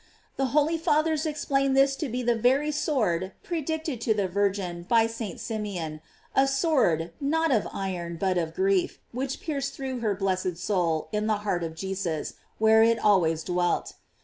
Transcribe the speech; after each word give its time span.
* 0.19 0.35
The 0.37 0.47
holy 0.47 0.79
Fathers 0.79 1.27
explain 1.27 1.73
this 1.73 1.95
to 1.97 2.09
be 2.09 2.23
the 2.23 2.33
very 2.33 2.71
sword 2.71 3.33
predicted 3.43 4.01
to 4.01 4.15
the 4.15 4.27
Virgin 4.27 4.81
by 4.81 5.05
St. 5.05 5.39
Simeon; 5.39 6.01
a 6.33 6.47
sword, 6.47 7.11
not 7.21 7.51
of 7.51 7.67
iron, 7.71 8.17
but 8.19 8.35
of 8.35 8.55
grief, 8.55 8.97
which 9.11 9.41
pierced 9.41 9.75
through 9.75 9.99
her 9.99 10.15
blessed 10.15 10.57
soul 10.57 11.07
in 11.11 11.27
the 11.27 11.37
heart 11.45 11.63
of 11.63 11.75
Jesus, 11.75 12.33
where 12.57 12.81
it 12.81 12.97
always 12.97 13.43
dwelt. 13.43 13.93